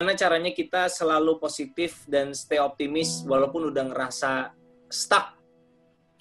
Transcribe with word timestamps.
gimana 0.00 0.16
caranya 0.16 0.48
kita 0.56 0.88
selalu 0.88 1.36
positif 1.36 2.08
dan 2.08 2.32
stay 2.32 2.56
optimis 2.56 3.20
walaupun 3.28 3.68
udah 3.68 3.84
ngerasa 3.92 4.48
stuck, 4.88 5.36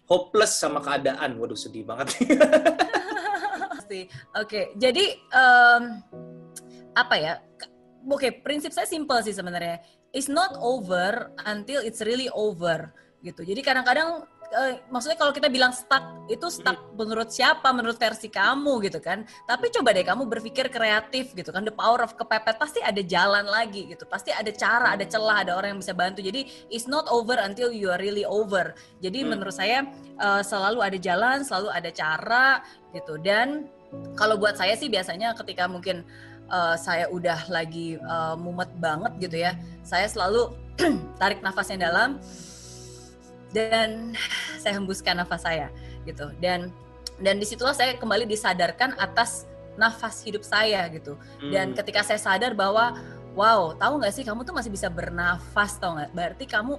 hopeless 0.04 0.60
sama 0.60 0.84
keadaan. 0.84 1.40
Waduh 1.40 1.56
sedih 1.56 1.88
banget. 1.88 2.12
Oke, 3.88 4.12
okay. 4.36 4.66
jadi 4.76 5.16
um, 5.32 6.04
apa 6.92 7.16
ya? 7.24 7.34
Oke, 8.04 8.28
okay, 8.28 8.32
prinsip 8.44 8.76
saya 8.76 8.84
simple 8.84 9.16
sih 9.24 9.32
sebenarnya. 9.32 9.80
It's 10.12 10.28
not 10.28 10.60
over 10.60 11.32
until 11.48 11.80
it's 11.80 12.04
really 12.04 12.28
over 12.36 12.92
gitu. 13.24 13.48
Jadi 13.48 13.64
kadang-kadang 13.64 14.28
uh, 14.54 14.74
maksudnya 14.90 15.18
kalau 15.18 15.34
kita 15.34 15.48
bilang 15.50 15.74
stuck 15.74 16.02
itu 16.30 16.48
stuck 16.50 16.78
hmm. 16.78 16.98
menurut 16.98 17.30
siapa? 17.30 17.70
Menurut 17.74 17.98
versi 17.98 18.30
kamu 18.30 18.86
gitu 18.90 19.00
kan. 19.02 19.26
Tapi 19.46 19.70
coba 19.74 19.94
deh 19.94 20.06
kamu 20.06 20.30
berpikir 20.30 20.70
kreatif 20.70 21.34
gitu 21.34 21.50
kan. 21.50 21.66
The 21.66 21.74
power 21.74 22.06
of 22.06 22.14
kepepet 22.18 22.58
pasti 22.58 22.80
ada 22.82 23.02
jalan 23.02 23.46
lagi 23.50 23.90
gitu. 23.90 24.06
Pasti 24.06 24.34
ada 24.34 24.50
cara 24.54 24.94
ada 24.98 25.06
celah 25.06 25.46
ada 25.46 25.58
orang 25.58 25.78
yang 25.78 25.82
bisa 25.82 25.94
bantu. 25.94 26.22
Jadi 26.22 26.70
it's 26.70 26.90
not 26.90 27.06
over 27.10 27.38
until 27.42 27.74
you 27.74 27.90
are 27.90 28.02
really 28.02 28.26
over. 28.26 28.74
Jadi 29.02 29.26
hmm. 29.26 29.30
menurut 29.36 29.56
saya 29.56 29.86
uh, 30.22 30.42
selalu 30.42 30.86
ada 30.86 30.98
jalan 30.98 31.42
selalu 31.46 31.70
ada 31.74 31.90
cara 31.94 32.62
gitu. 32.94 33.18
Dan 33.22 33.70
kalau 34.14 34.38
buat 34.38 34.54
saya 34.54 34.78
sih 34.78 34.86
biasanya 34.86 35.34
ketika 35.34 35.66
mungkin 35.66 36.06
uh, 36.50 36.78
saya 36.78 37.10
udah 37.10 37.50
lagi 37.50 37.98
uh, 37.98 38.38
mumet 38.38 38.70
banget 38.78 39.18
gitu 39.18 39.38
ya 39.42 39.58
saya 39.82 40.06
selalu 40.06 40.54
tarik 41.22 41.42
nafas 41.42 41.74
yang 41.74 41.82
dalam. 41.82 42.22
Dan 43.50 44.14
saya 44.60 44.78
hembuskan 44.78 45.18
nafas 45.18 45.48
saya 45.48 45.72
gitu. 46.04 46.30
Dan 46.38 46.70
dan 47.20 47.36
di 47.40 47.46
situlah 47.48 47.76
saya 47.76 47.96
kembali 48.00 48.28
disadarkan 48.28 48.96
atas 48.96 49.50
nafas 49.80 50.24
hidup 50.24 50.44
saya 50.44 50.88
gitu. 50.92 51.16
Dan 51.40 51.72
hmm. 51.72 51.78
ketika 51.80 52.04
saya 52.04 52.20
sadar 52.20 52.52
bahwa 52.52 52.96
wow 53.38 53.72
tahu 53.78 54.02
nggak 54.02 54.14
sih 54.14 54.24
kamu 54.28 54.44
tuh 54.44 54.52
masih 54.52 54.72
bisa 54.74 54.92
bernafas 54.92 55.80
tau 55.80 55.96
nggak? 55.96 56.12
Berarti 56.12 56.46
kamu 56.48 56.74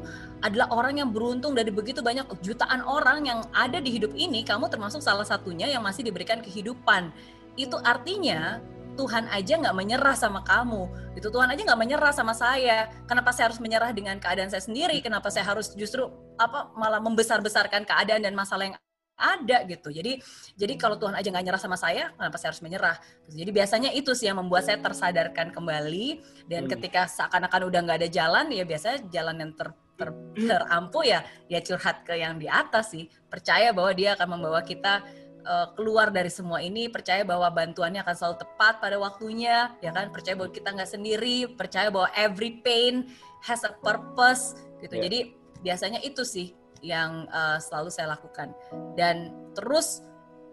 adalah 0.45 0.69
orang 0.73 1.01
yang 1.01 1.09
beruntung 1.09 1.57
dari 1.57 1.73
begitu 1.73 2.05
banyak 2.05 2.29
jutaan 2.45 2.85
orang 2.85 3.25
yang 3.25 3.41
ada 3.57 3.81
di 3.81 3.89
hidup 3.97 4.13
ini 4.13 4.45
kamu 4.45 4.69
termasuk 4.69 5.01
salah 5.01 5.25
satunya 5.25 5.69
yang 5.69 5.81
masih 5.81 6.05
diberikan 6.05 6.45
kehidupan. 6.45 7.09
Itu 7.57 7.81
artinya 7.81 8.61
Tuhan 9.01 9.33
aja 9.33 9.57
nggak 9.57 9.73
menyerah 9.73 10.13
sama 10.13 10.45
kamu. 10.45 11.17
Itu 11.17 11.33
Tuhan 11.33 11.49
aja 11.49 11.65
nggak 11.65 11.81
menyerah 11.81 12.13
sama 12.13 12.37
saya. 12.37 12.93
Kenapa 13.09 13.33
saya 13.33 13.49
harus 13.49 13.57
menyerah 13.57 13.97
dengan 13.97 14.21
keadaan 14.21 14.53
saya 14.53 14.61
sendiri? 14.61 15.01
Kenapa 15.01 15.33
saya 15.33 15.49
harus 15.49 15.73
justru 15.73 16.05
apa 16.37 16.69
malah 16.77 17.01
membesar-besarkan 17.01 17.89
keadaan 17.89 18.21
dan 18.21 18.37
masalah 18.37 18.69
yang 18.69 18.77
ada 19.21 19.65
gitu. 19.69 19.93
Jadi 19.93 20.21
jadi 20.57 20.75
kalau 20.81 20.97
Tuhan 20.97 21.13
aja 21.13 21.29
nggak 21.29 21.45
nyerah 21.45 21.61
sama 21.61 21.77
saya 21.77 22.13
kenapa 22.17 22.37
saya 22.41 22.53
harus 22.53 22.65
menyerah? 22.65 22.97
Jadi 23.29 23.51
biasanya 23.53 23.91
itu 23.93 24.17
sih 24.17 24.29
yang 24.29 24.41
membuat 24.41 24.69
saya 24.69 24.81
tersadarkan 24.81 25.53
kembali. 25.53 26.21
Dan 26.49 26.69
hmm. 26.69 26.71
ketika 26.77 27.09
seakan-akan 27.09 27.69
udah 27.69 27.81
nggak 27.85 27.99
ada 28.05 28.11
jalan 28.13 28.53
ya 28.53 28.65
biasanya 28.65 28.99
jalan 29.13 29.37
yang 29.41 29.53
ter 29.57 29.69
ter, 30.01 30.09
terampuh 30.33 31.05
ya 31.05 31.21
ya 31.53 31.61
curhat 31.61 32.09
ke 32.09 32.17
yang 32.17 32.41
di 32.41 32.49
atas 32.49 32.97
sih. 32.97 33.05
Percaya 33.29 33.77
bahwa 33.77 33.93
dia 33.93 34.17
akan 34.17 34.41
membawa 34.41 34.65
kita 34.65 35.05
uh, 35.45 35.73
keluar 35.75 36.13
dari 36.13 36.29
semua 36.29 36.61
ini 36.61 36.89
percaya 36.89 37.25
bahwa 37.25 37.49
bantuannya 37.51 38.01
akan 38.05 38.15
selalu 38.17 38.37
tepat 38.41 38.81
pada 38.81 38.97
waktunya 38.97 39.75
ya 39.85 39.91
kan? 39.93 40.13
Percaya 40.13 40.35
bahwa 40.37 40.51
kita 40.53 40.69
nggak 40.73 40.91
sendiri 40.91 41.37
percaya 41.55 41.89
bahwa 41.89 42.09
every 42.17 42.61
pain 42.65 43.09
has 43.45 43.65
a 43.65 43.73
purpose 43.81 44.57
gitu. 44.81 44.97
Yeah. 44.97 45.05
jadi 45.09 45.19
biasanya 45.61 46.01
itu 46.01 46.25
sih 46.25 46.57
yang 46.81 47.29
uh, 47.29 47.61
selalu 47.61 47.93
saya 47.93 48.17
lakukan. 48.17 48.53
Dan 48.97 49.33
terus 49.53 50.01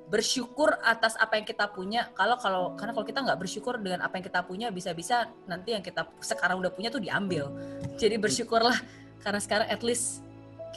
bersyukur 0.08 0.72
atas 0.84 1.20
apa 1.20 1.36
yang 1.40 1.46
kita 1.48 1.68
punya. 1.72 2.12
Kalau 2.16 2.40
kalau 2.40 2.76
karena 2.80 2.96
kalau 2.96 3.08
kita 3.08 3.20
nggak 3.24 3.40
bersyukur 3.40 3.76
dengan 3.80 4.04
apa 4.04 4.20
yang 4.20 4.26
kita 4.28 4.40
punya 4.44 4.68
bisa-bisa 4.72 5.28
nanti 5.48 5.76
yang 5.76 5.84
kita 5.84 6.08
sekarang 6.24 6.60
udah 6.64 6.72
punya 6.72 6.88
tuh 6.88 7.04
diambil. 7.04 7.52
Jadi 8.00 8.16
bersyukurlah 8.16 8.80
karena 9.24 9.40
sekarang 9.44 9.68
at 9.68 9.84
least 9.84 10.24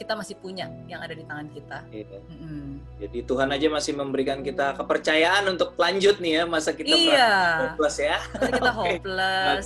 kita 0.01 0.17
masih 0.17 0.33
punya 0.41 0.65
yang 0.89 0.97
ada 1.05 1.13
di 1.13 1.21
tangan 1.21 1.45
kita. 1.53 1.85
Iya. 1.93 2.17
Mm-hmm. 2.25 2.65
Jadi 3.05 3.17
Tuhan 3.29 3.49
aja 3.53 3.67
masih 3.69 3.93
memberikan 3.93 4.41
kita 4.41 4.73
kepercayaan 4.73 5.45
untuk 5.53 5.77
lanjut 5.77 6.17
nih 6.17 6.41
ya 6.41 6.43
masa 6.49 6.73
kita 6.73 6.89
iya. 6.89 7.33
hopeless 7.69 7.97
ya. 8.01 8.17
Masa 8.33 8.49
kita 8.49 8.71
hopeless. 8.81 9.65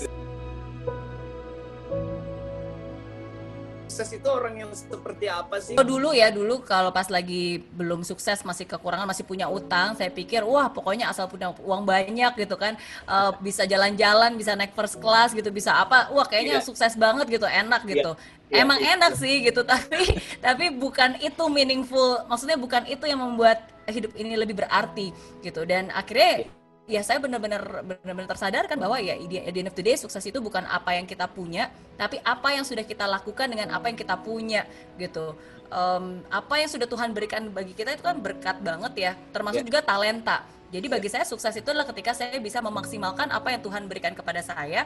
Sukses 3.96 4.20
itu 4.20 4.28
orang 4.28 4.60
yang 4.60 4.72
seperti 4.76 5.32
apa 5.32 5.56
sih? 5.64 5.80
Oh, 5.80 5.88
dulu 5.88 6.12
ya, 6.12 6.28
dulu 6.28 6.60
kalau 6.68 6.92
pas 6.92 7.08
lagi 7.08 7.64
belum 7.80 8.04
sukses, 8.04 8.44
masih 8.44 8.68
kekurangan, 8.68 9.08
masih 9.08 9.24
punya 9.24 9.48
utang, 9.48 9.96
saya 9.96 10.12
pikir, 10.12 10.44
wah 10.44 10.68
pokoknya 10.68 11.08
asal 11.08 11.32
punya 11.32 11.56
uang 11.64 11.88
banyak 11.88 12.36
gitu 12.36 12.60
kan, 12.60 12.76
uh, 13.08 13.32
bisa 13.40 13.64
jalan-jalan, 13.64 14.36
bisa 14.36 14.52
naik 14.52 14.76
first 14.76 15.00
class 15.00 15.32
gitu, 15.32 15.48
bisa 15.48 15.72
apa, 15.72 16.12
wah 16.12 16.28
kayaknya 16.28 16.60
yeah. 16.60 16.68
sukses 16.68 17.00
banget 17.00 17.40
gitu, 17.40 17.48
enak 17.48 17.88
gitu. 17.88 18.20
Yeah. 18.52 18.68
Emang 18.68 18.84
yeah. 18.84 19.00
enak 19.00 19.16
sih 19.16 19.48
gitu, 19.48 19.64
tapi 19.72 20.20
tapi 20.44 20.76
bukan 20.76 21.16
itu 21.24 21.44
meaningful, 21.48 22.28
maksudnya 22.28 22.60
bukan 22.60 22.84
itu 22.92 23.08
yang 23.08 23.24
membuat 23.24 23.64
hidup 23.88 24.12
ini 24.20 24.36
lebih 24.36 24.60
berarti 24.60 25.16
gitu. 25.40 25.64
Dan 25.64 25.88
akhirnya 25.96 26.52
ya 26.86 27.02
saya 27.02 27.18
benar-benar 27.18 27.82
benar-benar 27.82 28.30
tersadarkan 28.30 28.78
bahwa 28.78 29.02
ya 29.02 29.18
di 29.18 29.42
end 29.42 29.70
of 29.70 29.74
the 29.74 29.82
day 29.82 29.98
sukses 29.98 30.22
itu 30.22 30.38
bukan 30.38 30.62
apa 30.70 30.94
yang 30.94 31.10
kita 31.10 31.26
punya 31.26 31.74
tapi 31.98 32.22
apa 32.22 32.54
yang 32.54 32.62
sudah 32.62 32.86
kita 32.86 33.10
lakukan 33.10 33.50
dengan 33.50 33.74
apa 33.74 33.90
yang 33.90 33.98
kita 33.98 34.16
punya 34.22 34.70
gitu. 35.02 35.34
Um, 35.74 36.22
apa 36.30 36.62
yang 36.62 36.70
sudah 36.70 36.86
Tuhan 36.86 37.10
berikan 37.10 37.50
bagi 37.50 37.74
kita 37.74 37.98
itu 37.98 38.06
kan 38.06 38.22
berkat 38.22 38.62
banget 38.62 38.94
ya 38.94 39.12
termasuk 39.34 39.66
yeah. 39.66 39.70
juga 39.74 39.82
talenta. 39.82 40.38
Jadi 40.70 40.86
bagi 40.86 41.10
saya 41.10 41.26
sukses 41.26 41.58
itu 41.58 41.66
adalah 41.74 41.90
ketika 41.90 42.14
saya 42.14 42.38
bisa 42.38 42.62
memaksimalkan 42.62 43.34
apa 43.34 43.50
yang 43.50 43.62
Tuhan 43.66 43.90
berikan 43.90 44.14
kepada 44.14 44.46
saya 44.46 44.86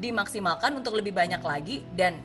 dimaksimalkan 0.00 0.78
untuk 0.78 0.96
lebih 0.96 1.12
banyak 1.12 1.42
lagi 1.42 1.84
dan 1.92 2.16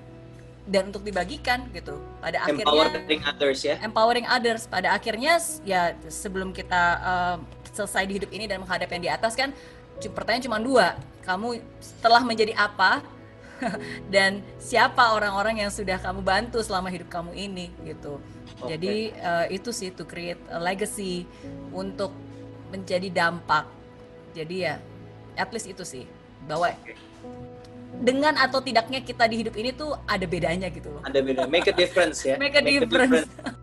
dan 0.64 0.88
untuk 0.88 1.04
dibagikan 1.04 1.68
gitu. 1.76 2.00
Pada 2.24 2.48
empowering 2.48 3.20
akhirnya 3.20 3.20
others 3.36 3.60
ya. 3.68 3.76
Empowering 3.84 4.28
others. 4.32 4.64
Pada 4.64 4.96
akhirnya 4.96 5.36
ya 5.68 5.92
sebelum 6.08 6.56
kita 6.56 6.84
uh, 7.04 7.38
selesai 7.74 8.06
di 8.06 8.14
hidup 8.22 8.32
ini 8.32 8.46
dan 8.46 8.62
menghadap 8.62 8.88
yang 8.94 9.02
di 9.02 9.12
atas 9.12 9.34
kan 9.34 9.52
pertanyaan 10.14 10.46
cuma 10.46 10.58
dua 10.62 10.88
kamu 11.26 11.60
telah 12.00 12.22
menjadi 12.22 12.54
apa 12.56 13.02
dan 14.14 14.44
siapa 14.60 15.14
orang-orang 15.16 15.66
yang 15.66 15.72
sudah 15.72 15.98
kamu 16.02 16.22
bantu 16.22 16.60
selama 16.62 16.92
hidup 16.92 17.10
kamu 17.10 17.32
ini 17.34 17.74
gitu 17.84 18.22
okay. 18.62 18.76
jadi 18.76 18.96
uh, 19.24 19.46
itu 19.50 19.70
sih 19.74 19.90
to 19.94 20.04
create 20.04 20.40
a 20.52 20.60
legacy 20.60 21.26
untuk 21.72 22.12
menjadi 22.70 23.10
dampak 23.10 23.66
jadi 24.34 24.56
ya 24.56 24.76
at 25.38 25.50
least 25.54 25.70
itu 25.70 25.86
sih 25.86 26.06
bahwa 26.46 26.74
dengan 27.94 28.34
atau 28.42 28.60
tidaknya 28.60 29.06
kita 29.06 29.30
di 29.30 29.46
hidup 29.46 29.56
ini 29.56 29.70
tuh 29.70 29.94
ada 30.10 30.26
bedanya 30.26 30.66
gitu 30.74 30.90
loh. 30.90 31.02
Ada 31.06 31.22
beda, 31.22 31.46
make 31.46 31.70
a 31.70 31.76
difference 31.76 32.26
ya. 32.26 32.36
make 32.42 32.58
a 32.58 32.62
make 32.66 32.82
difference. 32.82 33.30
A 33.30 33.30
difference. 33.30 33.62